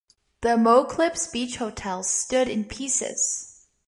The 0.41 0.57
Moclips 0.57 1.27
Beach 1.31 1.57
Hotel 1.57 2.01
stood 2.01 2.47
in 2.49 2.63
pieces. 2.65 3.67